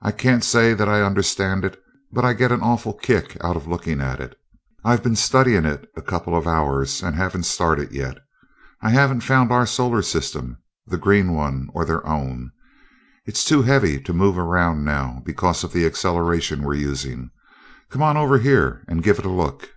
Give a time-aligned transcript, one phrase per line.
[0.00, 1.82] I can't say that I understand it,
[2.12, 4.38] but I get an awful kick out of looking at it.
[4.84, 8.18] I've been studying it a couple of hours, and haven't started yet.
[8.80, 12.52] I haven't found our solar system, the green one, or their own.
[13.26, 17.32] It's too heavy to move around now, because of the acceleration we're using
[17.90, 19.68] come on over here and give it a look."